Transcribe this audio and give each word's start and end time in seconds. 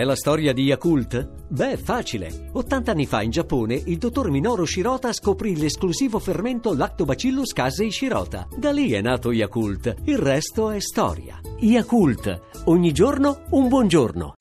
è 0.00 0.04
la 0.04 0.16
storia 0.16 0.54
di 0.54 0.62
Yakult? 0.62 1.28
Beh, 1.48 1.76
facile. 1.76 2.48
80 2.52 2.90
anni 2.90 3.04
fa 3.04 3.20
in 3.20 3.30
Giappone 3.30 3.74
il 3.84 3.98
dottor 3.98 4.30
Minoru 4.30 4.64
Shirota 4.64 5.12
scoprì 5.12 5.56
l'esclusivo 5.56 6.18
fermento 6.18 6.74
Lactobacillus 6.74 7.52
casei 7.52 7.90
Shirota. 7.90 8.48
Da 8.56 8.72
lì 8.72 8.92
è 8.92 9.02
nato 9.02 9.30
Yakult. 9.30 9.96
Il 10.04 10.18
resto 10.18 10.70
è 10.70 10.80
storia. 10.80 11.38
Yakult. 11.58 12.40
Ogni 12.64 12.92
giorno 12.92 13.42
un 13.50 13.68
buongiorno. 13.68 14.39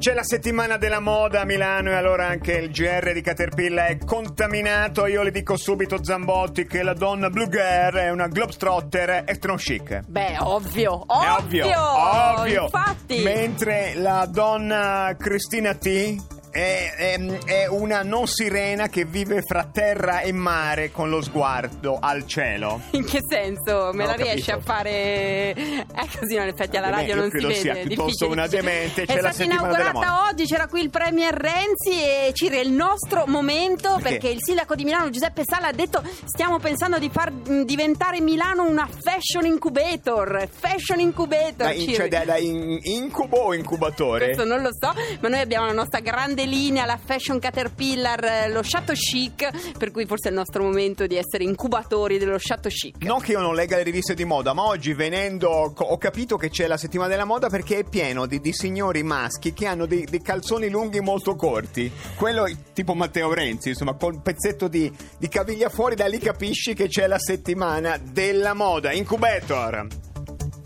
C'è 0.00 0.14
la 0.14 0.24
settimana 0.24 0.78
della 0.78 0.98
moda 0.98 1.42
a 1.42 1.44
Milano 1.44 1.90
e 1.90 1.92
allora 1.92 2.26
anche 2.26 2.52
il 2.52 2.70
GR 2.70 3.12
di 3.12 3.20
Caterpillar 3.20 3.88
è 3.90 3.98
contaminato. 3.98 5.04
Io 5.04 5.22
le 5.22 5.30
dico 5.30 5.58
subito 5.58 6.02
Zambotti 6.02 6.64
che 6.66 6.82
la 6.82 6.94
donna 6.94 7.28
Blue 7.28 7.50
Girl 7.50 7.96
è 7.96 8.10
una 8.10 8.26
globetrotter 8.26 9.24
extra 9.26 9.54
chic. 9.56 10.00
Beh, 10.06 10.38
ovvio, 10.38 11.04
ovvio, 11.06 11.66
ovvio, 11.66 12.38
ovvio. 12.38 12.62
Infatti, 12.62 13.22
Mentre 13.22 13.92
la 13.96 14.24
donna 14.24 15.14
Cristina 15.18 15.74
T 15.74 16.38
è, 16.50 16.92
è- 16.96 17.18
è 17.44 17.66
una 17.68 18.02
non 18.02 18.26
sirena 18.26 18.88
che 18.88 19.04
vive 19.04 19.42
fra 19.42 19.68
terra 19.72 20.20
e 20.20 20.32
mare 20.32 20.90
con 20.90 21.08
lo 21.08 21.20
sguardo 21.22 21.98
al 22.00 22.26
cielo. 22.26 22.80
in 22.92 23.04
che 23.04 23.20
senso? 23.28 23.90
Me 23.92 24.04
Non 24.04 24.16
la 24.16 24.22
riesci 24.22 24.50
capito. 24.50 24.70
a 24.70 24.74
fare? 24.74 25.52
È 25.52 26.06
così, 26.18 26.34
no, 26.36 26.42
in 26.42 26.48
effetti 26.48 26.76
alla 26.76 26.90
radio 26.90 27.14
Io 27.14 27.20
non 27.20 27.24
si 27.24 27.38
credo 27.38 27.48
vede. 27.48 27.60
sia 27.60 27.74
piuttosto 27.74 28.28
una 28.28 28.46
demente, 28.46 29.02
È 29.02 29.06
c'è 29.06 29.18
stata 29.18 29.42
inaugurata 29.44 30.26
oggi, 30.28 30.44
c'era 30.46 30.66
qui 30.66 30.80
il 30.82 30.90
Premier 30.90 31.34
Renzi 31.34 31.92
e 32.02 32.30
Ciri 32.34 32.56
è 32.56 32.60
il 32.60 32.72
nostro 32.72 33.24
momento 33.26 33.94
Perché? 33.94 34.08
perché, 34.18 34.28
il 34.30 34.38
sindaco 34.40 34.74
di 34.74 34.84
Milano 34.84 35.10
Giuseppe 35.10 35.42
Sala 35.44 35.68
ha 35.68 35.72
detto 35.72 36.02
stiamo 36.24 36.58
pensando 36.58 36.98
di 36.98 37.10
far 37.12 37.30
mh, 37.30 37.64
diventare 37.64 38.20
Milano 38.20 38.64
una 38.68 38.88
fashion 38.88 39.44
incubator. 39.46 40.48
Fashion 40.50 41.00
incubator, 41.00 41.66
Da, 41.66 41.72
in- 41.72 41.94
cioè 41.94 42.08
da, 42.08 42.24
da 42.24 42.36
in- 42.38 42.78
incubo 42.82 43.36
o 43.38 43.54
incubatore? 43.54 44.26
Questo 44.26 44.44
non 44.44 44.62
lo 44.62 44.70
so, 44.72 44.92
ma 45.20 45.28
noi 45.28 45.40
abbiamo 45.40 45.66
la 45.66 45.72
nostra 45.72 46.00
grande 46.00 46.39
linea, 46.44 46.84
la 46.84 46.98
Fashion 47.02 47.38
Caterpillar, 47.38 48.24
eh, 48.24 48.48
lo 48.50 48.60
Chateau 48.62 48.94
Chic, 48.94 49.76
per 49.76 49.90
cui 49.90 50.06
forse 50.06 50.28
è 50.28 50.30
il 50.30 50.36
nostro 50.36 50.62
momento 50.62 51.06
di 51.06 51.16
essere 51.16 51.44
incubatori 51.44 52.18
dello 52.18 52.36
Chateau 52.38 52.72
Chic. 52.72 53.02
Non 53.04 53.20
che 53.20 53.32
io 53.32 53.40
non 53.40 53.54
legga 53.54 53.76
le 53.76 53.82
riviste 53.82 54.14
di 54.14 54.24
moda, 54.24 54.52
ma 54.52 54.64
oggi 54.64 54.92
venendo 54.92 55.48
ho 55.50 55.98
capito 55.98 56.36
che 56.36 56.50
c'è 56.50 56.66
la 56.66 56.76
settimana 56.76 57.08
della 57.10 57.24
moda 57.24 57.48
perché 57.48 57.78
è 57.78 57.84
pieno 57.84 58.26
di, 58.26 58.40
di 58.40 58.52
signori 58.52 59.02
maschi 59.02 59.52
che 59.52 59.66
hanno 59.66 59.86
dei, 59.86 60.04
dei 60.04 60.22
calzoni 60.22 60.68
lunghi 60.68 61.00
molto 61.00 61.34
corti. 61.34 61.90
Quello 62.16 62.48
tipo 62.72 62.94
Matteo 62.94 63.32
Renzi, 63.32 63.70
insomma, 63.70 63.94
con 63.94 64.14
un 64.14 64.22
pezzetto 64.22 64.68
di, 64.68 64.90
di 65.18 65.28
caviglia 65.28 65.68
fuori, 65.68 65.94
da 65.94 66.06
lì 66.06 66.18
capisci 66.18 66.74
che 66.74 66.88
c'è 66.88 67.06
la 67.06 67.18
settimana 67.18 67.98
della 67.98 68.54
moda. 68.54 68.92
Incubator! 68.92 70.09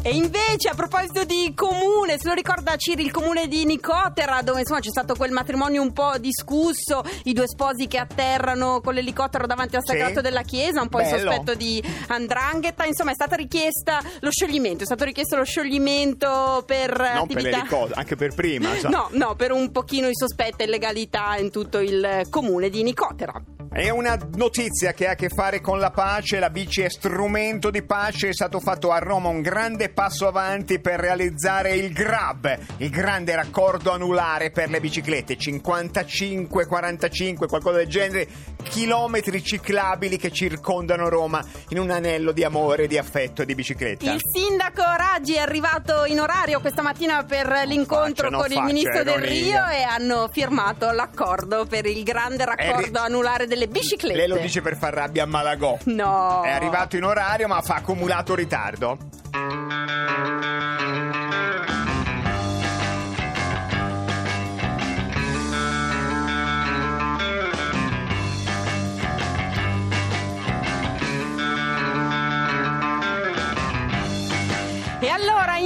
E 0.06 0.10
invece, 0.14 0.69
a 0.69 0.74
proposito 0.74 1.24
di 1.24 1.55
comune, 1.56 2.19
se 2.19 2.28
lo 2.28 2.34
ricorda 2.34 2.77
Ciri, 2.77 3.02
il 3.05 3.10
comune 3.10 3.48
di 3.48 3.64
Nicotera, 3.64 4.42
dove 4.42 4.60
insomma 4.60 4.80
c'è 4.80 4.91
stato 4.91 5.14
quel 5.14 5.30
matrimonio 5.30 5.80
un 5.80 5.94
po' 5.94 6.19
discusso, 6.19 7.02
i 7.22 7.33
due 7.33 7.48
sposi 7.48 7.86
che 7.86 7.97
atterrano 7.97 8.82
con 8.82 8.92
l'elicottero 8.92 9.47
davanti 9.47 9.77
al 9.77 9.82
Sì. 9.82 9.92
sagrato 9.92 10.20
della 10.20 10.42
chiesa, 10.42 10.82
un 10.82 10.91
po' 10.91 11.00
il 11.00 11.08
Bello. 11.08 11.30
sospetto 11.30 11.55
di 11.55 11.82
andrangheta, 12.08 12.84
insomma 12.84 13.12
è 13.12 13.14
stata 13.14 13.34
richiesta 13.34 14.02
lo 14.20 14.30
scioglimento, 14.30 14.82
è 14.82 14.86
stato 14.86 15.05
richiesto 15.05 15.36
lo 15.36 15.44
scioglimento 15.44 16.62
per 16.66 16.91
Non 16.91 17.27
per 17.27 17.36
attività... 17.38 17.62
le 17.62 17.66
cose, 17.69 17.92
anche 17.94 18.14
per 18.14 18.34
prima. 18.34 18.75
insomma. 18.77 18.97
No, 18.97 19.08
no, 19.12 19.34
per 19.36 19.52
un 19.52 19.70
pochino 19.72 20.06
di 20.08 20.14
sospetta 20.14 20.64
illegalità 20.64 21.36
in 21.38 21.50
tutto 21.50 21.78
il 21.78 22.27
comune 22.28 22.69
di 22.69 22.82
Nicotera. 22.82 23.32
È 23.75 23.91
una 23.91 24.17
notizia 24.36 24.92
che 24.92 25.08
ha 25.08 25.11
a 25.11 25.14
che 25.17 25.28
fare 25.28 25.61
con 25.61 25.80
la 25.80 25.91
pace, 25.91 26.39
la 26.39 26.48
bici 26.48 26.83
è 26.83 26.89
strumento 26.89 27.70
di 27.70 27.83
pace, 27.83 28.28
è 28.28 28.33
stato 28.33 28.61
fatto 28.61 28.92
a 28.92 29.00
Roma 29.00 29.31
un 29.31 29.42
grande 29.42 29.89
passo 29.89 30.28
avanti 30.28 30.78
per 30.78 31.00
realizzare 31.00 31.75
il 31.75 31.92
GRAB, 31.92 32.58
il 32.77 32.91
grande 32.91 33.34
raccordo 33.34 33.91
anulare 33.91 34.53
per 34.53 34.71
le 34.71 34.78
biciclette, 34.78 35.37
55, 35.37 36.66
45, 36.66 37.49
qualcosa 37.49 37.78
del 37.78 37.88
genere, 37.88 38.28
chilometri 38.64 39.42
ciclabili 39.42 40.16
che 40.16 40.32
circondano 40.32 41.08
Roma 41.08 41.44
in 41.69 41.78
un 41.78 41.91
anello 41.91 42.32
di 42.32 42.42
amore, 42.42 42.86
di 42.86 42.98
affetto 42.98 43.42
e 43.42 43.47
di 43.47 43.54
bicicletta. 43.54 44.10
Il 44.12 44.19
sindaco 44.20 44.82
Raggi 44.82 45.34
è 45.34 45.41
arrivato 45.41 46.04
in 46.06 46.19
orario 46.20 46.60
questa 46.60 46.82
mattina 46.82 47.22
per 47.25 47.47
l'incontro 47.66 48.28
faccia, 48.28 48.30
non 48.30 48.41
con 48.41 48.50
il 48.50 48.56
faccia 48.56 48.66
ministro 48.66 49.02
del. 49.04 49.22
Rio 49.22 49.66
e 49.69 49.82
hanno 49.82 50.28
firmato 50.32 50.91
l'accordo 50.91 51.66
per 51.66 51.86
il 51.86 52.02
grande 52.02 52.44
raccordo 52.44 52.80
Eh, 52.80 52.91
ri- 52.91 52.97
anulare 52.97 53.47
delle 53.47 53.69
biciclette. 53.69 54.16
Lei 54.16 54.28
lo 54.28 54.38
dice 54.38 54.60
per 54.60 54.76
far 54.76 54.92
rabbia 54.94 55.22
a 55.22 55.26
Malagò. 55.26 55.78
No. 55.84 56.42
È 56.42 56.50
arrivato 56.50 56.96
in 56.96 57.04
orario 57.04 57.46
ma 57.46 57.60
fa 57.62 57.76
accumulato 57.76 58.34
ritardo. 58.34 58.98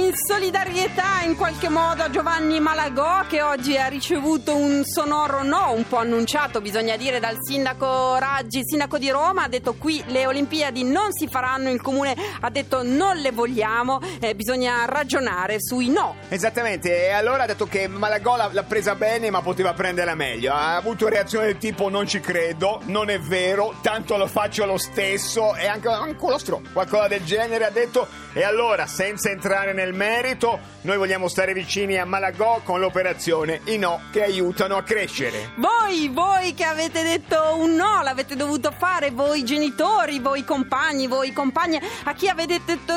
In 0.09 0.15
solidarietà 0.15 1.21
in 1.23 1.35
qualche 1.35 1.69
modo 1.69 2.01
a 2.01 2.09
Giovanni 2.09 2.59
Malagò, 2.59 3.27
che 3.27 3.43
oggi 3.43 3.77
ha 3.77 3.85
ricevuto 3.85 4.55
un 4.55 4.83
sonoro 4.83 5.43
no, 5.43 5.71
un 5.71 5.87
po' 5.87 5.97
annunciato, 5.97 6.61
bisogna 6.61 6.97
dire, 6.97 7.19
dal 7.19 7.35
sindaco 7.39 8.17
Raggi, 8.17 8.61
sindaco 8.65 8.97
di 8.97 9.11
Roma, 9.11 9.43
ha 9.43 9.47
detto 9.47 9.75
qui 9.75 10.03
le 10.07 10.25
Olimpiadi 10.25 10.83
non 10.83 11.13
si 11.13 11.27
faranno, 11.27 11.69
il 11.69 11.79
comune 11.79 12.15
ha 12.39 12.49
detto 12.49 12.81
non 12.81 13.17
le 13.17 13.31
vogliamo, 13.31 13.99
eh, 14.19 14.33
bisogna 14.33 14.85
ragionare 14.85 15.57
sui 15.59 15.89
no. 15.89 16.15
Esattamente, 16.29 17.05
e 17.05 17.11
allora 17.11 17.43
ha 17.43 17.47
detto 17.47 17.67
che 17.67 17.87
Malagò 17.87 18.35
l'ha, 18.35 18.49
l'ha 18.51 18.63
presa 18.63 18.95
bene 18.95 19.29
ma 19.29 19.41
poteva 19.41 19.73
prenderla 19.73 20.15
meglio. 20.15 20.53
Ha 20.53 20.75
avuto 20.75 21.07
reazione 21.07 21.45
del 21.45 21.59
tipo 21.59 21.87
non 21.87 22.07
ci 22.07 22.19
credo, 22.19 22.81
non 22.85 23.11
è 23.11 23.19
vero, 23.19 23.75
tanto 23.83 24.17
lo 24.17 24.25
faccio 24.25 24.65
lo 24.65 24.77
stesso 24.79 25.53
e 25.55 25.67
anche 25.67 25.87
un 25.87 26.15
culo 26.15 26.39
stro, 26.39 26.63
qualcosa 26.73 27.07
del 27.07 27.23
genere 27.23 27.65
ha 27.65 27.69
detto. 27.69 28.07
E 28.33 28.43
allora, 28.43 28.85
senza 28.85 29.29
entrare 29.29 29.73
nel 29.73 29.93
merito, 29.99 30.57
noi 30.83 30.95
vogliamo 30.95 31.27
stare 31.27 31.51
vicini 31.51 31.97
a 31.97 32.05
Malagò 32.05 32.61
con 32.63 32.79
l'operazione 32.79 33.59
I 33.65 33.77
no 33.77 33.99
che 34.13 34.23
aiutano 34.23 34.77
a 34.77 34.83
crescere. 34.83 35.51
Voi, 35.57 36.07
voi 36.07 36.53
che 36.53 36.63
avete 36.63 37.03
detto 37.03 37.55
un 37.57 37.75
no, 37.75 38.01
l'avete 38.01 38.37
dovuto 38.37 38.71
fare, 38.71 39.11
voi 39.11 39.43
genitori, 39.43 40.19
voi 40.19 40.45
compagni, 40.45 41.07
voi 41.07 41.33
compagne, 41.33 41.81
a 42.05 42.13
chi 42.13 42.29
avete 42.29 42.61
detto 42.63 42.93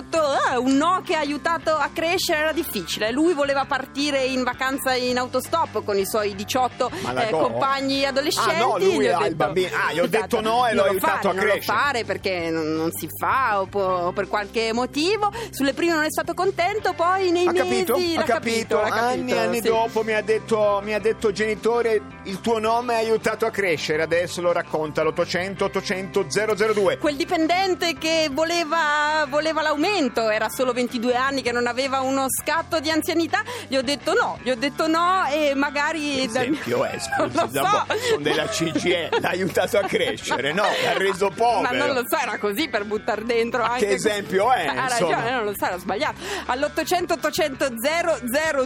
"Ah, 0.49 0.61
un 0.61 0.77
no 0.77 1.03
che 1.05 1.17
ha 1.17 1.19
aiutato 1.19 1.73
a 1.75 1.91
crescere 1.93 2.39
era 2.39 2.53
difficile. 2.53 3.11
Lui 3.11 3.35
voleva 3.35 3.65
partire 3.65 4.23
in 4.25 4.45
vacanza 4.45 4.95
in 4.95 5.19
autostop 5.19 5.83
con 5.83 5.99
i 5.99 6.07
suoi 6.07 6.37
18 6.37 6.89
Malagò? 7.03 7.49
compagni 7.49 8.05
adolescenti. 8.05 8.51
Ah, 8.63 8.65
no, 8.65 8.79
lui 8.79 9.09
ha 9.09 9.27
il 9.27 9.35
bambino. 9.35 9.71
Ah, 9.75 9.93
gli 9.93 9.99
ho 9.99 10.07
detto 10.07 10.41
no 10.41 10.69
e 10.69 10.73
non 10.75 10.85
l'ho 10.85 10.91
aiutato 10.91 11.17
fare, 11.17 11.29
a 11.29 11.33
non 11.33 11.45
crescere. 11.51 11.77
lo 11.77 11.83
fare 11.83 12.05
perché 12.05 12.51
non, 12.51 12.73
non 12.75 12.93
si 12.93 13.09
fa 13.19 13.61
o, 13.61 13.67
po- 13.67 13.81
o 13.81 14.13
per 14.13 14.29
qualche 14.29 14.73
motivo. 14.73 15.33
Sulle 15.51 15.73
prime 15.75 15.95
non 15.95 16.05
è 16.05 16.11
stato 16.11 16.33
contento, 16.35 16.92
poi 16.93 17.31
nei 17.31 17.47
Ha 17.47 17.53
mesi 17.53 17.85
capito? 17.85 18.21
Ha 18.21 18.23
capito? 18.25 18.77
l'ha 18.81 18.87
Anni 18.87 19.33
e 19.33 19.35
capito, 19.35 19.39
anni 19.41 19.57
sì. 19.61 19.69
dopo 19.69 20.03
mi 20.03 20.13
ha, 20.15 20.23
detto, 20.23 20.81
mi 20.83 20.95
ha 20.95 20.99
detto 20.99 21.33
genitore 21.33 22.01
il 22.25 22.41
tuo 22.41 22.59
nome 22.59 22.95
ha 22.95 22.99
aiutato 22.99 23.47
a 23.47 23.51
crescere, 23.51 24.03
adesso 24.03 24.41
lo 24.41 24.53
racconta 24.53 25.03
l'800 25.03 25.63
800 25.65 26.27
002. 26.73 26.99
Quel 26.99 27.17
dipendente 27.17 27.95
che 27.99 28.29
voleva, 28.31 29.27
voleva 29.29 29.63
l'aumento, 29.63 30.29
era 30.29 30.49
solo 30.49 30.73
22 30.73 31.15
anni, 31.15 31.43
che 31.43 31.53
non 31.53 31.67
aveva 31.67 32.01
uno 32.01 32.27
scatto 32.29 32.79
di 32.81 32.91
anzianità, 32.91 33.43
gli 33.69 33.77
ho 33.77 33.83
detto 33.83 34.13
no, 34.15 34.39
gli 34.43 34.51
ho 34.51 34.57
detto 34.57 34.87
no 34.87 35.25
e 35.31 35.55
magari... 35.55 36.27
dal- 36.27 36.43
Esempio 36.45 36.85
è, 36.85 36.97
Non 37.19 37.31
scusi, 37.31 37.37
lo 37.57 37.63
da- 37.63 37.87
so. 37.89 37.97
sono 38.09 38.23
della 38.23 38.47
CGE, 38.47 39.09
l'ha 39.21 39.29
aiutato 39.29 39.79
a 39.79 39.83
crescere, 39.83 40.53
no? 40.53 40.63
L'ha 40.83 40.97
reso 40.97 41.31
povero. 41.35 41.61
Ma 41.71 41.71
non 41.71 41.95
lo 41.95 42.03
so, 42.07 42.17
era 42.17 42.39
così 42.39 42.69
per 42.69 42.85
buttare 42.85 43.25
dentro 43.25 43.63
anche... 43.63 43.87
che 43.87 43.93
esempio 43.95 44.53
è, 44.53 44.67
Ha 44.67 44.89
ragione, 44.89 45.31
non 45.31 45.45
lo 45.45 45.53
so, 45.57 45.65
era 45.67 45.79
sbagliato. 45.79 46.21
All'800 46.47 46.82
800 46.83 47.69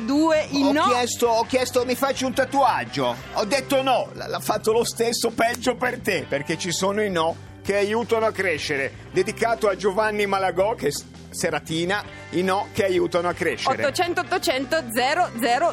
002 0.00 0.46
il 0.52 0.64
Ho, 0.64 0.72
no... 0.72 0.82
chiesto, 0.84 1.28
ho 1.28 1.44
chiesto 1.44 1.84
mi 1.84 1.94
facci 1.94 2.24
un 2.24 2.32
tatuaggio, 2.32 3.14
ho 3.34 3.44
detto 3.44 3.82
no, 3.82 4.08
L- 4.14 4.24
l'ha 4.28 4.40
fatto 4.40 4.72
lo 4.72 4.84
stesso, 4.84 5.30
peggio 5.30 5.76
per 5.76 6.00
te, 6.00 6.24
perché 6.28 6.56
ci 6.56 6.72
sono 6.72 7.02
i 7.02 7.10
no 7.10 7.36
che 7.62 7.76
aiutano 7.76 8.26
a 8.26 8.32
crescere. 8.32 8.92
Dedicato 9.12 9.68
a 9.68 9.76
Giovanni 9.76 10.24
Malagò, 10.26 10.74
che 10.74 10.92
seratina, 11.30 12.02
i 12.30 12.42
no 12.42 12.68
che 12.72 12.84
aiutano 12.84 13.28
a 13.28 13.32
crescere. 13.32 13.84
800 13.84 14.20
800 14.20 14.84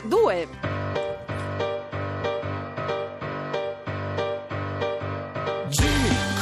002 0.10 0.48
G 5.70 5.84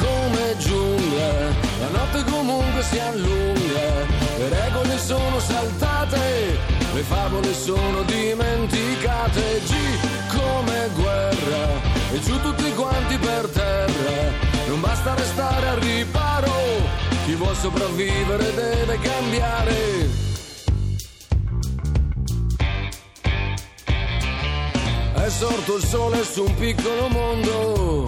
come 0.00 0.56
giungla, 0.58 1.28
la 1.80 1.88
notte 1.90 2.24
comunque 2.30 2.82
si 2.82 2.98
allunga, 2.98 3.61
le 4.42 4.48
regole 4.48 4.98
sono 4.98 5.38
saltate, 5.38 6.58
le 6.94 7.02
favole 7.02 7.54
sono 7.54 8.02
dimenticate. 8.02 9.60
G 9.64 9.72
come 10.36 10.88
guerra, 10.94 11.66
e 12.12 12.20
giù 12.20 12.40
tutti 12.40 12.72
quanti 12.74 13.18
per 13.18 13.48
terra, 13.48 14.32
non 14.66 14.80
basta 14.80 15.14
restare 15.14 15.68
al 15.68 15.76
riparo, 15.76 16.50
vuol 17.36 17.56
sopravvivere 17.56 18.54
deve 18.54 18.98
cambiare. 18.98 20.10
È 25.14 25.28
sorto 25.28 25.76
il 25.76 25.84
sole 25.84 26.24
su 26.24 26.44
un 26.44 26.54
piccolo 26.56 27.08
mondo 27.08 28.04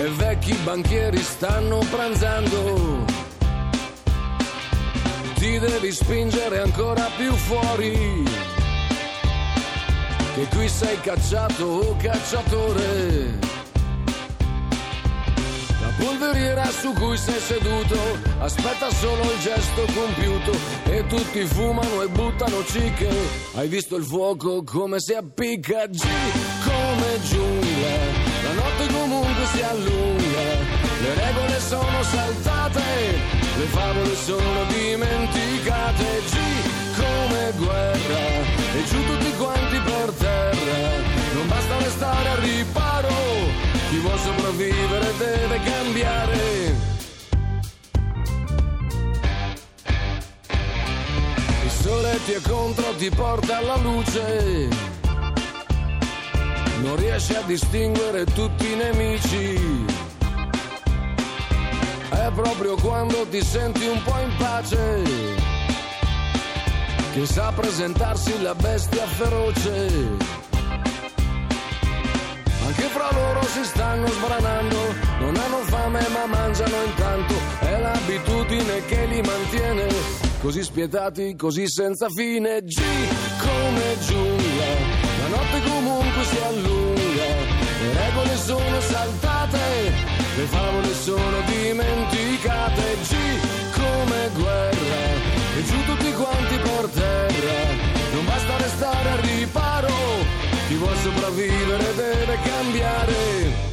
e 0.00 0.08
vecchi 0.16 0.52
banchieri 0.64 1.18
stanno 1.18 1.78
pranzando. 1.90 3.27
Ti 5.38 5.58
devi 5.60 5.92
spingere 5.92 6.58
ancora 6.58 7.08
più 7.16 7.32
fuori, 7.32 8.24
che 10.34 10.46
qui 10.52 10.68
sei 10.68 11.00
cacciato 11.00 11.64
o 11.64 11.96
cacciatore. 11.96 13.38
La 15.80 15.92
polveriera 15.96 16.64
su 16.64 16.92
cui 16.92 17.16
sei 17.16 17.38
seduto 17.38 17.96
aspetta 18.40 18.90
solo 18.90 19.22
il 19.22 19.38
gesto 19.38 19.86
compiuto 19.94 20.52
e 20.86 21.06
tutti 21.06 21.44
fumano 21.44 22.02
e 22.02 22.08
buttano 22.08 22.64
cicche. 22.64 23.08
Hai 23.54 23.68
visto 23.68 23.94
il 23.94 24.04
fuoco 24.04 24.64
come 24.64 24.98
si 24.98 25.14
appicca? 25.14 25.86
G 25.86 26.02
come 26.64 27.20
giungla, 27.22 27.96
la 28.42 28.52
notte 28.54 28.92
comunque 28.92 29.46
si 29.52 29.62
allunga, 29.62 30.42
le 31.00 31.14
regole 31.14 31.60
sono 31.60 32.02
saltate, 32.02 33.37
le 33.58 33.64
favole 33.66 34.14
sono 34.14 34.64
dimenticate. 34.68 36.04
G 36.30 36.36
come 36.96 37.52
guerra 37.56 38.26
e 38.74 38.84
giù 38.88 39.04
tutti 39.04 39.32
quanti 39.36 39.78
per 39.80 40.10
terra, 40.12 40.80
non 41.34 41.48
basta 41.48 41.78
restare 41.78 42.28
al 42.28 42.36
riparo. 42.38 43.08
Chi 43.90 43.98
vuol 43.98 44.18
sopravvivere 44.18 45.12
deve 45.18 45.60
cambiare. 45.62 46.76
Il 51.64 51.70
sole 51.70 52.18
ti 52.24 52.32
è 52.32 52.40
contro, 52.40 52.94
ti 52.96 53.10
porta 53.10 53.56
alla 53.56 53.76
luce. 53.78 54.68
Non 56.80 56.94
riesci 56.96 57.34
a 57.34 57.42
distinguere 57.42 58.24
tutti 58.24 58.70
i 58.70 58.76
nemici. 58.76 60.07
Proprio 62.34 62.76
quando 62.76 63.26
ti 63.28 63.42
senti 63.42 63.86
un 63.86 64.00
po' 64.02 64.18
in 64.20 64.32
pace 64.36 65.02
che 67.12 67.26
sa 67.26 67.52
presentarsi 67.52 68.40
la 68.42 68.54
bestia 68.54 69.04
feroce. 69.06 69.88
Anche 72.64 72.82
fra 72.82 73.08
loro 73.12 73.42
si 73.44 73.64
stanno 73.64 74.06
sbranando, 74.06 74.76
non 75.20 75.36
hanno 75.36 75.56
fame 75.64 76.06
ma 76.12 76.26
mangiano 76.26 76.76
intanto, 76.84 77.34
è 77.60 77.80
l'abitudine 77.80 78.84
che 78.86 79.06
li 79.06 79.20
mantiene, 79.22 79.86
così 80.40 80.62
spietati, 80.62 81.34
così 81.34 81.66
senza 81.66 82.08
fine. 82.08 82.62
G 82.62 82.80
come 83.40 83.96
giungla, 84.06 84.66
la 85.22 85.28
notte 85.28 85.62
comunque 85.68 86.24
si 86.24 86.38
allunga, 86.46 87.26
le 87.80 87.92
regole 87.94 88.36
sono 88.36 88.80
saltate, 88.80 89.27
le 90.38 90.46
favole 90.46 90.94
sono 90.94 91.40
dimenticate. 91.46 92.82
G 93.02 93.14
come 93.72 94.30
guerra, 94.34 95.02
e 95.56 95.64
giù 95.64 95.84
tutti 95.84 96.12
quanti 96.12 96.56
per 96.58 96.86
terra, 96.94 97.60
non 98.12 98.24
basta 98.24 98.56
restare 98.56 99.10
al 99.10 99.18
riparo. 99.18 99.94
Chi 100.68 100.74
vuol 100.74 100.96
sopravvivere 100.96 101.94
deve 101.96 102.38
cambiare. 102.44 103.66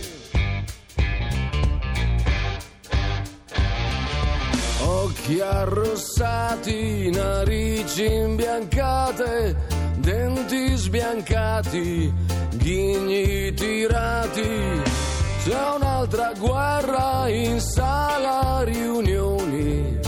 Occhi 4.81 5.39
arrossati, 5.39 7.11
narici 7.11 8.05
imbiancate, 8.05 9.55
denti 9.97 10.75
sbiancati, 10.75 12.13
ghigni 12.55 13.53
tirati. 13.53 15.04
C'è 15.45 15.69
un'altra 15.75 16.31
guerra 16.39 17.27
in 17.27 17.59
sala 17.59 18.63
riunioni, 18.63 19.99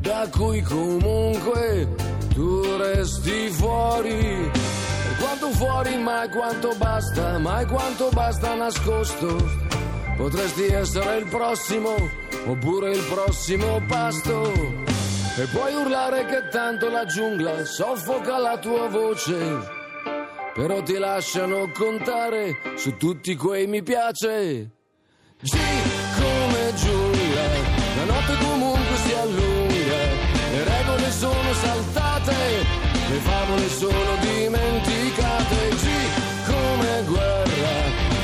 da 0.00 0.26
cui 0.28 0.60
comunque 0.62 1.86
tu 2.34 2.76
resti 2.78 3.48
fuori. 3.50 4.10
E 4.10 5.16
quanto 5.20 5.50
fuori, 5.52 5.96
mai 5.98 6.28
quanto 6.30 6.74
basta, 6.78 7.38
mai 7.38 7.64
quanto 7.66 8.08
basta 8.12 8.56
nascosto. 8.56 9.36
Potresti 10.16 10.64
essere 10.64 11.18
il 11.18 11.28
prossimo, 11.28 11.94
oppure 12.46 12.90
il 12.90 13.04
prossimo 13.04 13.80
pasto. 13.86 14.52
E 15.38 15.46
puoi 15.52 15.74
urlare 15.74 16.26
che 16.26 16.48
tanto 16.50 16.90
la 16.90 17.04
giungla 17.04 17.64
soffoca 17.64 18.36
la 18.36 18.58
tua 18.58 18.88
voce. 18.88 19.80
Però 20.54 20.82
ti 20.82 20.98
lasciano 20.98 21.70
contare 21.72 22.58
su 22.76 22.98
tutti 22.98 23.34
quei 23.36 23.66
mi 23.66 23.82
piace. 23.82 24.70
G 25.40 25.56
come 26.20 26.74
giungla, 26.74 27.46
la 27.96 28.04
notte 28.04 28.36
comunque 28.44 28.96
si 28.96 29.12
allunga, 29.14 30.00
le 30.52 30.64
regole 30.64 31.10
sono 31.10 31.52
saltate, 31.54 32.34
le 33.08 33.16
favole 33.16 33.68
sono 33.68 34.16
dimenticate. 34.20 35.68
G 35.70 35.86
come 36.46 37.02
guerra, 37.06 37.74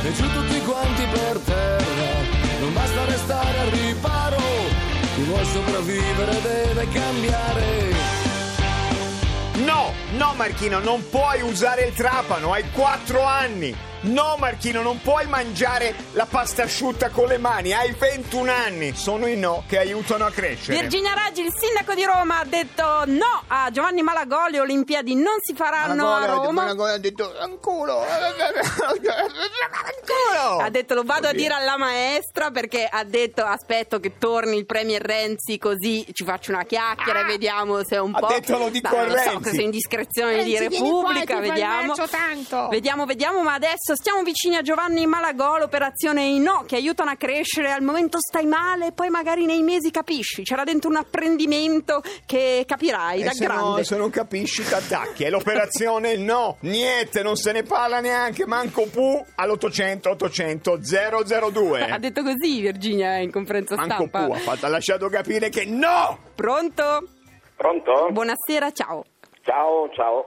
e 0.05 0.13
giù 0.13 0.31
tutti 0.31 0.61
quanti 0.61 1.07
per 1.11 1.39
terra, 1.39 2.11
non 2.61 2.75
basta 2.75 3.05
restare 3.07 3.59
al 3.59 3.71
riparo, 3.71 4.37
chi 5.15 5.23
vuol 5.23 5.47
sopravvivere 5.47 6.41
deve 6.43 6.89
cambiare. 6.93 8.28
No, 9.65 9.93
no 10.17 10.35
Marchino, 10.37 10.79
non 10.79 11.09
puoi 11.09 11.43
usare 11.43 11.83
il 11.83 11.93
trapano, 11.93 12.53
hai 12.53 12.71
4 12.71 13.23
anni. 13.25 13.88
No 14.01 14.37
Marchino, 14.39 14.81
non 14.83 15.01
puoi 15.01 15.27
mangiare 15.27 15.95
la 16.13 16.25
pasta 16.27 16.63
asciutta 16.63 17.11
con 17.11 17.27
le 17.27 17.39
mani, 17.39 17.73
hai 17.73 17.93
21 17.99 18.51
anni. 18.51 18.95
Sono 18.95 19.27
i 19.27 19.37
no 19.37 19.65
che 19.67 19.79
aiutano 19.79 20.25
a 20.25 20.31
crescere. 20.31 20.79
Virginia 20.81 21.15
Raggi, 21.15 21.43
il 21.43 21.53
sindaco 21.53 21.95
di 21.95 22.05
Roma, 22.05 22.39
ha 22.41 22.45
detto 22.45 23.03
no 23.07 23.43
a 23.49 23.71
Giovanni 23.71 24.03
Malagoli, 24.03 24.53
le 24.53 24.61
Olimpiadi 24.61 25.15
non 25.15 25.37
si 25.41 25.55
faranno 25.55 26.13
a 26.15 26.27
Roma. 26.27 26.53
Malagoli 26.63 26.93
ha 26.93 26.99
detto 26.99 27.33
anculo. 27.41 27.99
Anculo. 29.69 30.59
Ha 30.61 30.71
detto 30.71 30.95
lo 30.95 31.03
vado 31.03 31.29
a 31.29 31.33
dire 31.33 31.55
alla 31.55 31.77
maestra 31.77 32.51
perché 32.51 32.87
ha 32.91 33.05
detto 33.05 33.45
aspetto 33.45 33.99
che 34.01 34.17
torni 34.19 34.57
il 34.57 34.67
premier 34.67 35.03
Renzi 35.03 35.59
così 35.59 36.07
ci 36.13 36.25
faccio 36.25 36.53
una 36.53 36.65
chiacchiera 36.65 37.21
e 37.21 37.25
vediamo 37.25 37.83
se 37.85 37.97
è 37.97 38.01
un 38.01 38.15
Ah! 38.15 38.19
Ha 38.19 38.21
po'... 38.21 38.27
detto 38.29 38.59
lo 38.59 38.69
dico 38.69 38.89
a 38.97 39.01
non 39.03 39.11
so, 39.11 39.15
Renzi. 39.17 39.37
queste 39.41 39.63
indiscrezioni 39.63 40.45
di 40.45 40.57
Renzi, 40.59 40.79
qua, 40.79 40.87
Repubblica, 41.13 41.41
vediamo. 41.41 41.95
Vediamo, 42.71 43.05
vediamo, 43.07 43.43
ma 43.43 43.55
adesso 43.55 43.88
stiamo 43.95 44.23
vicini 44.23 44.57
a 44.57 44.63
Giovanni 44.63 45.07
Malagò, 45.07 45.59
l'operazione 45.59 46.39
no 46.39 46.65
che 46.67 46.77
aiutano 46.77 47.11
a 47.11 47.17
crescere, 47.17 47.71
al 47.73 47.83
momento 47.83 48.19
stai 48.21 48.47
male, 48.47 48.93
poi 48.93 49.09
magari 49.09 49.45
nei 49.47 49.63
mesi 49.63 49.91
capisci, 49.91 50.43
c'era 50.43 50.65
dentro 50.65 50.89
un 50.91 50.97
apprendimento 50.97 52.03
che 52.27 52.65
capirai 52.67 53.23
da 53.23 53.31
E 53.31 53.35
se, 53.35 53.45
grande. 53.45 53.63
no, 53.79 53.83
se 53.83 53.97
non 53.97 54.11
capisci 54.11 54.65
ti 54.65 54.75
attacchi. 54.75 55.25
È 55.25 55.31
l'operazione 55.31 56.17
no, 56.17 56.57
niente, 56.61 57.23
non 57.23 57.37
se 57.37 57.53
ne 57.53 57.63
parla 57.63 58.01
neanche, 58.01 58.47
manco 58.47 58.87
pu 58.89 59.25
all'800 59.37 60.09
800 60.09 60.79
002. 60.83 61.83
Ha 61.91 61.99
detto 61.99 62.23
così 62.23 62.61
Virginia 62.61 63.17
in 63.19 63.31
conferenza 63.31 63.75
Manco 63.77 63.95
stampa. 64.07 64.27
pu, 64.27 64.33
ha, 64.33 64.39
fatto- 64.39 64.67
ha 64.67 64.69
lasciato 64.69 65.09
capire 65.09 65.49
che 65.49 65.65
no! 65.67 66.19
Pronto? 66.35 67.07
Pronto? 67.57 68.09
Buonasera, 68.11 68.71
ciao. 68.73 69.05
Ciao, 69.43 69.89
ciao. 69.95 70.27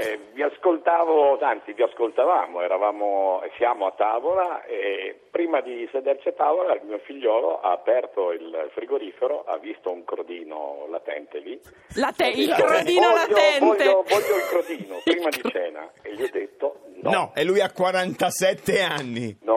Eh, 0.00 0.16
vi 0.32 0.42
ascoltavo, 0.44 1.38
anzi 1.40 1.72
vi 1.72 1.82
ascoltavamo, 1.82 2.60
eravamo, 2.62 3.42
siamo 3.56 3.86
a 3.86 3.92
tavola 3.96 4.62
e 4.64 5.18
prima 5.28 5.60
di 5.60 5.88
sederci 5.90 6.28
a 6.28 6.32
tavola 6.34 6.72
il 6.74 6.82
mio 6.84 6.98
figliolo 6.98 7.60
ha 7.60 7.72
aperto 7.72 8.30
il 8.30 8.70
frigorifero, 8.74 9.42
ha 9.44 9.58
visto 9.58 9.90
un 9.90 10.04
crodino 10.04 10.86
latente 10.88 11.38
lì. 11.40 11.60
La 11.96 12.12
te- 12.16 12.26
Ha 12.26 12.28
il 12.28 12.54
crodino 12.54 13.08
voglio, 13.08 13.14
latente. 13.16 13.58
Voglio, 13.58 14.04
voglio 14.08 14.36
il 14.36 14.46
crodino 14.48 14.94
Il 15.02 15.02
prima 15.02 15.28
di 15.30 15.42
cena 15.50 15.90
e 16.02 16.14
gli 16.14 16.22
ho 16.22 16.28
detto 16.30 16.76
no. 17.02 17.10
No, 17.10 17.32
e 17.34 17.42
lui 17.42 17.60
ha 17.60 17.72
47 17.72 18.80
anni. 18.80 19.36
No, 19.42 19.56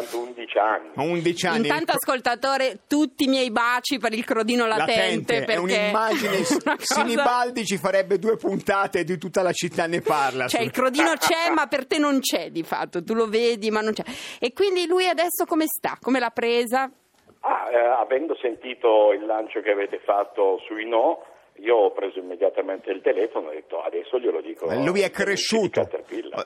soltanto 0.00 0.18
11 0.18 0.58
anni. 0.58 0.88
11 0.94 1.46
anni. 1.46 1.58
Intanto, 1.68 1.92
ascoltatore, 1.92 2.80
tutti 2.86 3.24
i 3.24 3.28
miei 3.28 3.50
baci 3.50 3.98
per 3.98 4.12
il 4.12 4.24
crodino 4.24 4.66
latente. 4.66 4.92
Latente, 4.92 5.36
è 5.36 5.44
perché 5.44 5.60
un'immagine. 5.60 6.36
è 6.38 6.46
una 6.64 6.76
cosa- 6.76 6.94
Sinibaldi 6.94 7.64
ci 7.64 7.76
farebbe 7.76 8.18
due 8.18 8.36
puntate 8.36 9.04
di 9.04 9.18
tutta 9.18 9.42
la 9.42 9.52
città 9.52 9.86
ne 9.86 10.00
parla. 10.00 10.46
Cioè, 10.48 10.60
sul- 10.60 10.68
il 10.68 10.72
crodino 10.72 11.12
c'è, 11.18 11.50
ma 11.54 11.66
per 11.66 11.86
te 11.86 11.98
non 11.98 12.20
c'è 12.20 12.50
di 12.50 12.62
fatto. 12.62 13.02
Tu 13.02 13.14
lo 13.14 13.28
vedi, 13.28 13.70
ma 13.70 13.80
non 13.80 13.92
c'è. 13.92 14.04
E 14.38 14.52
quindi 14.52 14.86
lui 14.86 15.06
adesso 15.06 15.44
come 15.46 15.64
sta? 15.66 15.96
Come 16.00 16.18
l'ha 16.18 16.30
presa? 16.30 16.90
Ah, 17.40 17.70
eh, 17.70 17.78
avendo 17.78 18.36
sentito 18.40 19.12
il 19.12 19.24
lancio 19.24 19.60
che 19.60 19.70
avete 19.70 20.00
fatto 20.04 20.58
sui 20.66 20.86
no, 20.88 21.22
Io 21.60 21.74
ho 21.76 21.92
preso 21.92 22.18
immediatamente 22.18 22.90
il 22.90 23.00
telefono 23.02 23.50
e 23.50 23.50
ho 23.50 23.54
detto 23.54 23.82
adesso 23.82 24.18
glielo 24.18 24.40
dico. 24.40 24.66
Lui 24.84 25.00
è 25.00 25.10
cresciuto. 25.10 25.88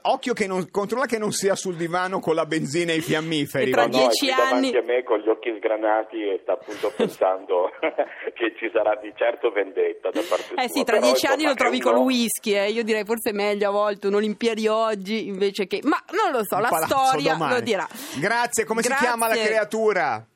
Occhio 0.03 0.33
che 0.33 0.47
non, 0.47 0.71
controlla 0.71 1.07
che 1.07 1.19
non 1.19 1.33
sia 1.33 1.55
sul 1.55 1.77
divano 1.77 2.21
con 2.21 2.35
la 2.35 2.47
benzina 2.47 2.93
e 2.93 2.97
i 2.97 3.01
fiammiferi. 3.01 3.71
E 3.71 3.73
tra 3.73 3.87
No, 3.87 3.89
no, 3.97 3.99
dieci 3.99 4.27
davanti 4.27 4.55
anni- 4.55 4.77
a 4.77 4.83
me 4.83 5.03
con 5.03 5.19
gli 5.19 5.29
occhi 5.29 5.53
sgranati 5.59 6.17
e 6.23 6.39
sta 6.43 6.53
appunto 6.53 6.93
pensando 6.97 7.71
che 8.35 8.55
ci 8.59 8.71
sarà 8.73 8.97
di 9.03 9.13
certo 9.17 9.51
vendetta 9.51 10.11
da 10.11 10.21
parte 10.29 10.45
sua. 10.55 10.63
Eh 10.63 10.69
sì, 10.69 10.85
tra 10.85 10.97
Però, 10.99 11.07
dieci 11.11 11.27
anni 11.27 11.45
lo 11.45 11.55
trovi 11.55 11.79
è 11.79 11.81
col 11.81 11.95
uno- 11.97 12.05
whisky, 12.05 12.55
eh. 12.57 12.71
io 12.71 12.83
direi 12.85 13.05
forse 13.05 13.31
è 13.31 13.33
meglio 13.33 13.69
a 13.69 13.73
volte 13.73 14.07
un'Olimpiadi 14.07 14.67
oggi 14.69 15.27
invece 15.27 15.67
che... 15.67 15.81
Ma 15.83 16.03
non 16.13 16.33
lo 16.33 16.45
so, 16.45 16.57
Il 16.57 16.63
la 16.63 16.87
storia 16.87 17.33
domani. 17.33 17.55
lo 17.55 17.61
dirà. 17.61 17.87
Grazie, 18.19 18.65
come 18.65 18.81
Grazie. 18.83 18.99
si 18.99 19.05
chiama 19.05 19.29
la 19.29 19.35
creatura? 19.37 20.27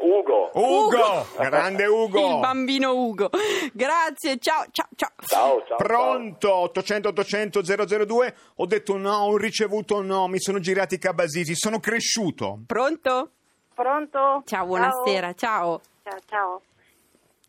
Ugo. 0.00 0.50
Ugo! 0.54 1.26
Grande 1.36 1.86
Ugo! 1.86 2.34
Il 2.34 2.40
bambino 2.40 2.94
Ugo. 2.94 3.30
Grazie, 3.72 4.38
ciao, 4.38 4.64
ciao, 4.70 4.88
ciao. 4.94 5.10
Ciao, 5.26 5.64
ciao. 5.66 5.76
Pronto? 5.76 6.54
800 6.54 7.08
800 7.08 7.62
002 7.62 8.34
Ho 8.56 8.66
detto 8.66 8.96
no, 8.96 9.16
ho 9.16 9.36
ricevuto 9.36 10.02
no, 10.02 10.28
mi 10.28 10.40
sono 10.40 10.58
girati 10.58 10.94
i 10.94 10.98
cabasisi, 10.98 11.54
sono 11.54 11.80
cresciuto. 11.80 12.60
Pronto? 12.66 13.30
Pronto? 13.74 14.42
Ciao, 14.44 14.66
buonasera, 14.66 15.34
ciao. 15.34 15.80
Ciao, 16.02 16.18
ciao. 16.26 16.62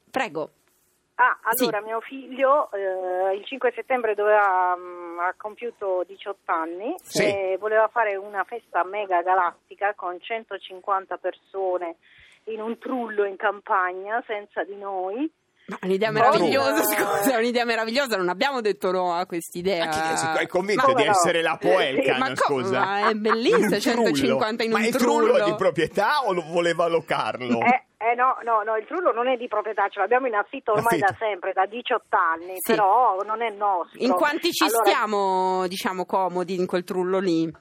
Prego. 0.10 0.50
Ah, 1.16 1.38
allora 1.44 1.78
Sì. 1.80 1.84
mio 1.86 2.02
figlio 2.02 2.70
eh, 2.72 3.36
il 3.36 3.46
5 3.46 3.72
settembre 3.76 4.16
doveva, 4.16 4.76
mm, 4.76 5.20
ha 5.20 5.34
compiuto 5.38 6.04
18 6.08 6.52
anni 6.52 6.96
Sì. 7.04 7.24
e 7.24 7.58
voleva 7.60 7.88
fare 7.88 8.16
una 8.16 8.44
festa 8.46 8.84
mega 8.84 9.22
galattica 9.22 9.94
con 9.96 10.20
150 10.20 11.18
persone 11.18 11.98
in 12.46 12.62
un 12.62 12.78
trullo 12.80 13.26
in 13.26 13.36
campagna 13.38 14.24
senza 14.26 14.64
di 14.64 14.76
noi. 14.76 15.32
Ma 15.66 15.78
un'idea 15.84 16.12
Ma 16.12 16.20
meravigliosa, 16.20 16.82
tu- 16.82 16.94
scusa, 16.94 17.38
un'idea 17.38 17.64
meravigliosa, 17.64 18.18
non 18.18 18.28
abbiamo 18.28 18.60
detto 18.60 18.92
no 18.92 19.14
a 19.14 19.26
quest'idea. 19.26 19.86
Ma 19.86 19.92
chi 20.36 20.44
è 20.44 20.48
convinto 20.48 20.88
Ma 20.88 20.94
di 20.94 21.06
no? 21.06 21.12
essere 21.12 21.42
la 21.42 21.58
Poelcan, 21.58 22.18
Ma 22.20 22.36
scusa? 22.36 22.80
ma 22.80 23.10
è 23.10 23.14
trullo. 23.22 23.80
150 23.80 24.64
in 24.64 24.74
un 24.74 24.80
Ma 24.82 24.86
il 24.86 24.94
trullo 24.94 25.28
trullo. 25.28 25.38
è 25.38 25.44
di 25.50 25.56
proprietà 25.56 26.26
o 26.26 26.34
lo 26.34 26.44
voleva 26.48 26.88
locarlo? 26.88 27.62
Eh, 27.62 27.83
eh, 28.12 28.16
no, 28.16 28.38
no, 28.44 28.62
no, 28.64 28.76
il 28.78 28.86
trullo 28.86 29.12
non 29.14 29.28
è 29.28 29.38
di 29.38 29.48
proprietà, 29.48 29.88
ce 29.90 30.00
l'abbiamo 30.00 30.28
in 30.28 30.36
affitto 30.36 30.72
ormai 30.74 31.02
Affitto. 31.02 31.12
da 31.12 31.18
sempre, 31.18 31.54
da 31.54 31.66
18 31.66 32.04
anni, 32.18 32.54
Sì. 32.58 32.74
però 32.74 33.18
non 33.26 33.42
è 33.42 33.50
nostro. 33.52 34.00
In 34.04 34.12
quanti 34.14 34.52
ci 34.52 34.66
Allora, 34.66 34.84
stiamo, 34.86 35.68
diciamo, 35.68 36.06
comodi 36.06 36.56
in 36.56 36.66
quel 36.66 36.84
trullo 36.84 37.20
lì? 37.20 37.52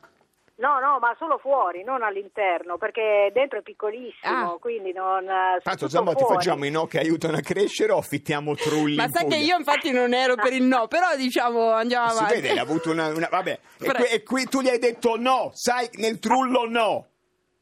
No, 0.54 0.78
no, 0.78 0.98
ma 1.00 1.12
solo 1.18 1.38
fuori, 1.38 1.82
non 1.82 2.02
all'interno, 2.04 2.76
perché 2.78 3.30
dentro 3.32 3.58
è 3.58 3.62
piccolissimo, 3.62 4.52
Ah. 4.54 4.58
quindi 4.60 4.92
non... 4.92 5.24
eh, 5.24 5.58
Tanto 5.60 5.86
tutto 5.86 5.88
Zambo 5.88 6.12
ti 6.14 6.20
fuori. 6.22 6.34
facciamo 6.36 6.64
i 6.66 6.70
no 6.70 6.86
che 6.86 6.98
aiutano 7.00 7.36
a 7.36 7.40
crescere 7.40 7.90
o 7.90 7.98
affittiamo 7.98 8.54
trulli 8.54 8.94
Ma 8.94 9.08
sai 9.08 9.26
che 9.26 9.36
io 9.38 9.56
infatti 9.56 9.90
non 9.90 10.14
ero 10.14 10.36
per 10.36 10.52
il 10.52 10.62
no, 10.62 10.86
però 10.88 11.16
diciamo 11.16 11.72
andiamo 11.72 12.10
Si 12.10 12.18
avanti. 12.18 12.34
vede, 12.34 12.50
hai 12.50 12.58
avuto 12.58 12.90
una... 12.92 13.08
una- 13.08 13.28
vabbè, 13.28 13.58
e 13.80 13.92
qui, 13.92 14.04
e 14.04 14.22
qui 14.22 14.44
tu 14.44 14.60
gli 14.60 14.68
hai 14.68 14.78
detto 14.78 15.16
no, 15.16 15.50
sai, 15.52 15.88
nel 15.94 16.20
trullo 16.20 16.68
no. 16.68 17.06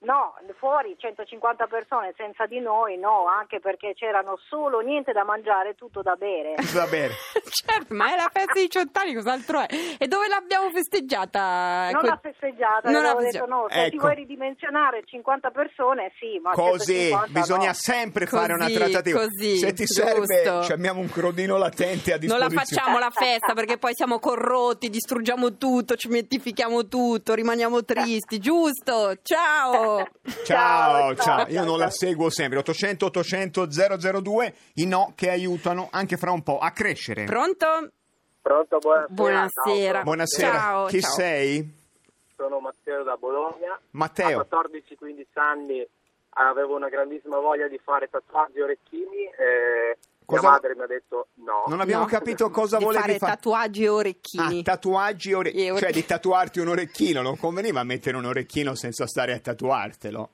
No, 0.03 0.35
fuori 0.59 0.97
150 0.99 1.67
persone 1.67 2.15
senza 2.17 2.47
di 2.47 2.59
noi, 2.59 2.97
no, 2.97 3.27
anche 3.27 3.61
perché 3.61 3.93
c'erano 3.95 4.39
solo 4.49 4.81
niente 4.81 5.13
da 5.13 5.25
mangiare, 5.25 5.75
tutto 5.75 6.01
da 6.01 6.15
bere. 6.15 6.55
Va 6.73 6.87
bene. 6.87 7.13
certo, 7.51 7.93
ma 7.95 8.11
è 8.11 8.17
la 8.17 8.31
festa 8.33 8.55
di 8.55 8.63
18 8.63 8.99
anni, 8.99 9.13
cos'altro 9.15 9.61
è? 9.61 9.67
E 9.99 10.09
dove 10.09 10.27
l'abbiamo 10.29 10.71
festeggiata? 10.71 11.91
Non 11.93 12.01
Co- 12.01 12.07
l'ha 12.07 12.19
festeggiata, 12.23 12.91
Non 12.91 13.05
avevo 13.05 13.21
l'ha 13.21 13.31
detto 13.31 13.47
no, 13.47 13.67
se 13.69 13.75
ti 13.91 13.97
Ecco. 13.97 13.99
vuoi 14.07 14.15
ridimensionare 14.15 15.03
50 15.05 15.51
persone 15.51 16.13
sì, 16.19 16.39
ma 16.43 16.53
Così, 16.53 17.11
150 17.11 17.39
bisogna 17.39 17.67
no. 17.67 17.75
sempre 17.75 18.25
fare 18.27 18.53
una 18.55 18.65
Così, 18.65 18.77
trattativa. 18.79 19.19
così, 19.21 19.57
Se 19.59 19.73
ti 19.75 19.85
giusto. 19.85 20.03
serve, 20.03 20.63
ci 20.65 20.73
abbiamo 20.73 21.01
un 21.01 21.11
crodino 21.11 21.59
latente 21.59 22.15
a 22.15 22.19
Non 22.23 22.39
la 22.39 22.47
disposizione. 22.49 22.65
facciamo 22.65 22.99
la 22.99 23.11
festa 23.11 23.53
perché 23.53 23.77
poi 23.77 23.95
siamo 23.95 24.19
corrotti, 24.19 24.89
distruggiamo 24.89 25.59
tutto, 25.59 25.95
ci 25.97 26.09
mettifichiamo 26.09 26.89
tutto, 26.89 27.35
rimaniamo 27.35 27.85
tristi, 27.85 28.39
giusto? 28.39 29.13
Ciao! 29.23 29.89
Ciao, 30.45 31.15
ciao, 31.15 31.15
ciao, 31.17 31.47
io 31.49 31.65
non 31.65 31.79
la 31.79 31.91
seguo 31.91 32.31
sempre. 32.31 32.59
800 32.59 33.07
800 33.07 33.67
002 34.21 34.55
i 34.75 34.87
no 34.87 35.13
che 35.15 35.31
aiutano 35.31 35.89
anche 35.91 36.17
fra 36.17 36.31
un 36.31 36.43
po' 36.43 36.59
a 36.59 36.71
crescere. 36.71 37.25
Pronto? 37.25 37.67
Pronto, 38.43 38.79
buonasera. 38.79 39.09
Buonasera. 39.13 39.93
Ciao, 39.93 40.03
Buonasera, 40.05 40.59
Ciao, 40.59 40.87
chi 40.87 41.01
ciao. 41.01 41.11
sei? 41.13 41.79
sono 42.41 42.59
Matteo 42.61 43.03
da 43.03 43.17
Bologna. 43.17 43.79
Matteo. 43.91 44.41
A 44.41 44.47
14-15 44.51 45.25
anni 45.35 45.87
avevo 46.31 46.75
una 46.77 46.89
grandissima 46.89 47.39
voglia 47.39 47.69
di 47.69 47.79
fare 47.83 48.09
tatuaggi 48.09 48.59
e 48.59 48.63
orecchini 48.63 49.25
e 49.37 49.99
Cosa- 50.31 50.41
mia 50.43 50.51
madre 50.51 50.75
mi 50.75 50.83
ha 50.83 50.87
detto 50.87 51.29
no. 51.45 51.65
Non 51.67 51.81
abbiamo 51.81 52.03
No. 52.05 52.09
capito 52.09 52.49
cosa 52.51 52.79
di 52.79 52.85
volevi 52.85 53.03
fare 53.05 53.19
fare. 53.19 53.33
tatuaggi 53.35 53.83
e 53.85 53.89
orecchini. 53.89 54.61
Ah, 54.61 54.63
tatuaggi 54.63 55.31
e 55.31 55.35
ore- 55.35 55.53
E 55.53 55.71
ore- 55.71 55.81
cioè 55.81 55.93
di 55.93 56.05
tatuarti 56.07 56.61
un 56.61 56.69
orecchino, 56.69 57.23
non 57.23 57.37
conveniva 57.39 57.83
mettere 57.85 58.17
un 58.17 58.25
orecchino 58.25 58.75
senza 58.75 59.07
stare 59.07 59.33
a 59.33 59.39
tatuartelo. 59.39 60.31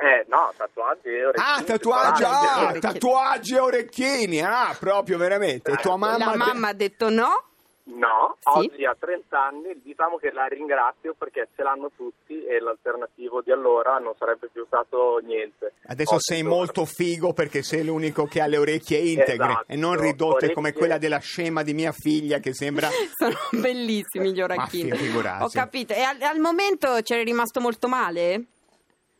Eh, 0.00 0.24
no, 0.28 0.50
tatuaggi 0.56 1.08
e 1.08 1.26
orecchini. 1.26 1.46
Ah, 1.58 1.62
tatuaggi, 1.62 2.22
ah, 2.24 2.58
orecchini. 2.62 2.80
tatuaggi 2.80 3.54
e 3.54 3.58
orecchini, 3.58 4.40
ah, 4.40 4.74
proprio 4.78 5.18
veramente. 5.18 5.72
E 5.72 5.76
tua 5.76 5.96
mamma 5.96 6.24
la 6.26 6.36
mamma 6.36 6.68
ha 6.68 6.72
detto 6.72 7.10
no? 7.10 7.44
No, 7.92 8.36
Sì. 8.38 8.58
oggi 8.70 8.84
ha 8.84 8.96
30 8.98 9.40
anni, 9.42 9.80
diciamo 9.82 10.16
che 10.16 10.30
la 10.32 10.46
ringrazio 10.46 11.14
perché 11.18 11.48
ce 11.56 11.62
l'hanno 11.62 11.90
tutti 11.96 12.44
e 12.44 12.60
l'alternativo 12.60 13.40
di 13.42 13.50
allora 13.50 13.98
non 13.98 14.14
sarebbe 14.18 14.48
più 14.52 14.64
stato 14.66 15.18
niente. 15.24 15.72
Adesso 15.86 16.14
Oggi 16.14 16.22
sei 16.22 16.42
molto 16.42 16.84
figo 16.84 17.32
perché 17.32 17.62
sei 17.62 17.84
l'unico 17.84 18.24
che 18.26 18.40
ha 18.40 18.46
le 18.46 18.58
orecchie 18.58 18.98
integre 18.98 19.44
Esatto, 19.50 19.64
e 19.72 19.76
non 19.76 19.98
ridotte 20.00 20.52
come 20.52 20.68
orecchie- 20.68 20.72
quella 20.78 20.98
della 20.98 21.18
scema 21.18 21.62
di 21.62 21.74
mia 21.74 21.92
figlia 21.92 22.38
che 22.38 22.54
sembra... 22.54 22.88
Sono 23.16 23.36
bellissimi 23.60 24.32
gli 24.32 24.40
orecchini. 24.40 24.92
Ho 25.40 25.48
capito. 25.48 25.92
E 25.92 26.00
al, 26.02 26.20
al 26.22 26.38
momento 26.38 26.96
c'eri 27.02 27.24
rimasto 27.24 27.60
molto 27.60 27.88
male? 27.88 28.44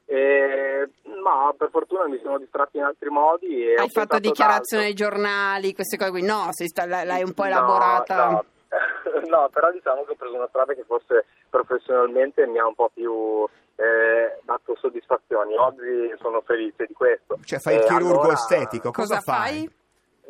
Eh, 0.07 0.89
ma 1.23 1.53
per 1.57 1.69
fortuna 1.71 2.09
mi 2.09 2.19
sono 2.23 2.39
distratto 2.39 2.77
in 2.79 2.83
altri 2.83 3.11
modi 3.11 3.62
e 3.65 3.75
ho 3.79 3.83
Hai 3.83 3.91
fatto 3.91 4.19
dichiarazioni 4.19 4.85
ai 4.85 4.95
giornali, 4.95 5.73
queste 5.75 5.97
cose 5.97 6.11
qui? 6.11 6.23
No, 6.23 6.49
sei 6.50 6.67
sta- 6.69 6.85
l'hai 6.87 7.23
un 7.23 7.33
po' 7.33 7.45
elaborata. 7.45 8.25
No, 8.27 8.31
no, 8.33 8.45
però 9.50 9.71
diciamo 9.73 10.05
che 10.05 10.12
ho 10.12 10.15
preso 10.15 10.35
una 10.37 10.49
strada 10.49 10.75
che 10.75 10.85
forse 10.87 11.27
professionalmente 11.50 12.47
mi 12.47 12.59
ha 12.59 12.67
un 12.67 12.75
po' 12.75 12.91
più 12.93 13.45
eh, 13.77 14.39
dato 14.43 14.77
soddisfazioni. 14.77 15.57
Oggi 15.57 16.15
sono 16.21 16.41
felice 16.43 16.87
di 16.87 16.95
questo. 16.95 17.39
Cioè 17.45 17.59
fai 17.59 17.77
il 17.77 17.81
Eh, 17.83 17.87
chirurgo 17.87 18.21
allora- 18.21 18.33
estetico, 18.35 18.91
cosa, 18.91 19.17
Cosa 19.17 19.33
fai? 19.33 19.71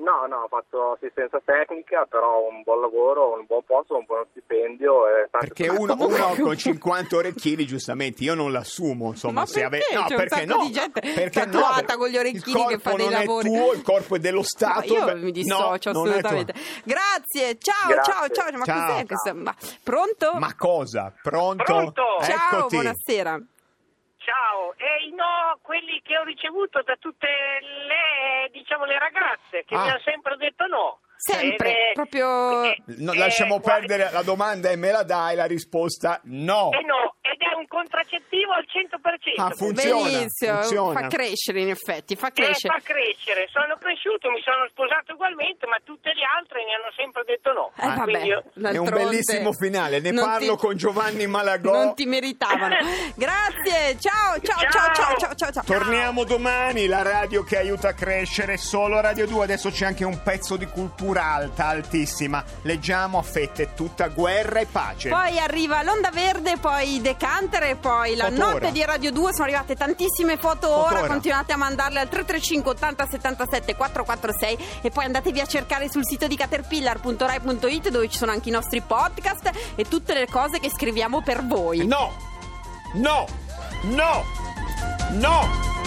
No, 0.00 0.24
no, 0.26 0.44
ho 0.44 0.48
fatto 0.48 0.92
assistenza 0.92 1.40
tecnica, 1.44 2.06
però 2.08 2.40
un 2.48 2.62
buon 2.62 2.80
lavoro, 2.80 3.34
un 3.38 3.44
buon 3.46 3.62
posto, 3.66 3.96
un 3.96 4.04
buono 4.06 4.26
stipendio. 4.30 5.06
E 5.06 5.28
tante 5.30 5.48
Perché 5.48 5.68
uno, 5.68 5.94
uno 5.98 6.34
con 6.40 6.56
50 6.58 7.16
orecchini, 7.16 7.66
giustamente, 7.66 8.24
io 8.24 8.34
non 8.34 8.50
l'assumo, 8.50 9.08
insomma, 9.08 9.40
Ma 9.40 9.46
se 9.46 9.62
ave- 9.62 9.78
perché? 9.78 9.94
no, 9.94 10.04
C'è 10.06 10.14
un 10.14 10.16
perché 10.20 10.46
sacco 10.46 10.56
no? 10.58 10.64
di 10.66 10.72
gente 10.72 11.00
Perché 11.00 11.46
no? 11.46 11.96
con 11.98 12.08
gli 12.08 12.16
orecchini 12.16 12.60
il 12.62 12.66
che 12.68 12.78
fa 12.78 12.90
corpo 12.90 12.96
dei 12.96 13.04
non 13.10 13.18
lavori. 13.18 13.48
è 13.52 13.58
tuo, 13.58 13.72
il 13.74 13.82
corpo 13.82 14.14
è 14.16 14.18
dello 14.18 14.36
No, 14.38 14.42
Stato. 14.44 14.92
io 14.94 15.04
beh, 15.04 15.14
mi 15.16 15.22
no, 15.24 15.30
dissocio 15.32 15.90
tuo. 15.92 16.02
assolutamente. 16.02 16.54
Grazie, 16.84 17.58
ciao, 17.58 17.88
Grazie. 17.88 18.12
ciao, 18.12 18.28
ciao. 18.30 18.58
Ma 18.58 18.64
Ciao. 18.64 18.86
cos'è 18.92 19.06
questo? 19.06 19.34
Ma- 19.34 19.54
pronto? 19.82 20.32
Ma 20.38 20.54
cosa? 20.56 21.12
Pronto? 21.22 21.62
Pronto? 21.64 22.02
ciao, 22.22 22.56
Eccoti. 22.58 22.74
buonasera. 22.76 23.40
E 24.76 25.04
i 25.06 25.10
no, 25.12 25.58
quelli 25.62 26.00
che 26.02 26.16
ho 26.18 26.22
ricevuto 26.24 26.82
da 26.82 26.96
tutte 26.96 27.26
le, 27.28 28.48
diciamo, 28.52 28.84
le 28.84 28.98
ragazze 28.98 29.64
che 29.64 29.74
Ah. 29.74 29.82
mi 29.82 29.88
hanno 29.90 30.00
sempre 30.00 30.36
detto 30.36 30.66
no. 30.66 30.98
Sempre, 31.20 31.70
Eh, 31.70 31.92
proprio- 31.92 32.62
eh, 32.64 32.76
No, 32.98 33.12
eh, 33.12 33.18
lasciamo 33.18 33.58
guarda- 33.60 33.86
perdere 33.86 34.10
la 34.10 34.22
domanda 34.22 34.70
e 34.70 34.76
me 34.76 34.90
la 34.90 35.02
dai, 35.02 35.36
la 35.36 35.44
risposta 35.44 36.18
no. 36.24 36.70
Eh 36.72 36.80
no, 36.82 37.14
ed 37.20 37.36
è 37.40 37.54
un 37.58 37.66
contraccettivo 37.68 38.52
al 38.52 38.64
100%. 38.66 39.40
Ah, 39.40 39.50
funziona, 39.50 40.08
Benissimo, 40.08 40.54
funziona. 40.60 41.00
fa 41.00 41.06
crescere 41.08 41.60
in 41.60 41.68
effetti, 41.68 42.16
fa 42.16 42.28
Eh, 42.28 42.32
crescere. 42.32 42.74
fa 42.78 42.80
crescere, 42.82 43.48
sono 43.52 43.76
cresciuto, 43.78 44.30
mi 44.30 44.40
sono 44.42 44.64
sposato 44.70 45.12
ugualmente, 45.12 45.66
ma 45.66 45.76
tutte 45.84 46.10
le 46.14 46.22
altre 46.24 46.64
mi 46.64 46.72
hanno 46.72 46.90
sempre 46.96 47.22
detto 47.26 47.52
no. 47.52 47.70
Eh, 47.76 47.94
vabbè, 47.96 48.22
io- 48.24 48.44
È 48.70 48.76
un 48.78 48.88
bellissimo 48.88 49.52
finale, 49.52 50.00
ne 50.00 50.10
non 50.12 50.24
parlo 50.24 50.54
ti- 50.56 50.60
con 50.64 50.76
Giovanni 50.76 51.26
Malagò. 51.26 51.72
Non 51.72 51.94
ti 51.94 52.06
meritavano. 52.06 52.76
Grazie, 53.14 53.98
ciao, 54.00 54.40
ciao, 54.40 54.58
ciao, 54.60 54.70
ciao, 54.70 54.94
Ciao. 54.94 55.16
ciao, 55.18 55.34
ciao. 55.34 55.52
ciao. 55.52 55.64
Torniamo 55.64 56.24
domani, 56.24 56.86
la 56.86 57.02
radio 57.02 57.42
che 57.44 57.58
aiuta 57.58 57.88
a 57.88 57.92
crescere, 57.94 58.56
solo 58.56 59.00
Radio 59.00 59.26
2. 59.26 59.44
Adesso 59.44 59.70
c'è 59.70 59.84
anche 59.84 60.04
un 60.04 60.22
pezzo 60.22 60.56
di 60.56 60.64
cultura 60.66 61.08
alta, 61.18 61.66
altissima. 61.66 62.42
Leggiamo 62.62 63.18
a 63.18 63.22
fette 63.22 63.74
tutta 63.74 64.08
guerra 64.08 64.60
e 64.60 64.66
pace. 64.66 65.08
Poi 65.08 65.38
arriva 65.38 65.82
l'onda 65.82 66.10
verde, 66.10 66.56
poi 66.58 67.00
Decanter 67.00 67.62
e 67.64 67.76
poi 67.76 68.16
la 68.16 68.28
Fotora. 68.28 68.52
notte 68.52 68.72
di 68.72 68.84
Radio 68.84 69.10
2. 69.12 69.32
Sono 69.32 69.44
arrivate 69.44 69.76
tantissime 69.76 70.36
foto 70.36 70.68
ora. 70.68 70.88
Fotora. 70.88 71.06
Continuate 71.08 71.52
a 71.52 71.56
mandarle 71.56 72.00
al 72.00 72.08
335 72.08 72.70
80 72.72 73.06
77 73.10 73.74
446 73.76 74.58
e 74.82 74.90
poi 74.90 75.04
andatevi 75.04 75.40
a 75.40 75.46
cercare 75.46 75.90
sul 75.90 76.04
sito 76.06 76.26
di 76.26 76.36
caterpillar.rai.it 76.36 77.88
dove 77.90 78.08
ci 78.08 78.18
sono 78.18 78.32
anche 78.32 78.48
i 78.48 78.52
nostri 78.52 78.80
podcast 78.80 79.50
e 79.74 79.84
tutte 79.88 80.14
le 80.14 80.26
cose 80.28 80.58
che 80.60 80.70
scriviamo 80.70 81.22
per 81.22 81.44
voi. 81.46 81.86
No! 81.86 82.12
No! 82.94 83.26
No! 83.82 84.24
No! 85.12 85.79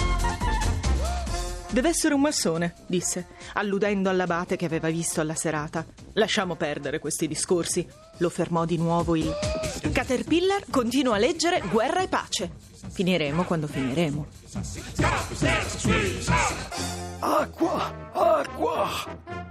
Deve 1.74 1.90
essere 1.90 2.14
un 2.14 2.22
massone, 2.22 2.76
disse, 2.86 3.26
alludendo 3.54 4.08
all'abate 4.08 4.56
che 4.58 4.66
aveva 4.66 4.92
visto 4.92 5.22
alla 5.22 5.34
serata. 5.34 5.84
Lasciamo 6.14 6.56
perdere 6.56 7.00
questi 7.00 7.28
discorsi. 7.28 7.84
Lo 8.18 8.30
fermò 8.30 8.64
di 8.64 8.78
nuovo 8.78 9.16
il 9.16 9.34
Caterpillar 9.92 10.66
continua 10.70 11.16
a 11.16 11.18
leggere 11.18 11.64
Guerra 11.72 12.04
e 12.04 12.08
pace. 12.08 12.52
Finiremo 12.92 13.44
quando 13.46 13.66
finiremo. 13.66 14.28
Acqua, 17.22 18.12
acqua, 18.14 19.48